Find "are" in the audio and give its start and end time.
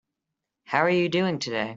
0.79-0.89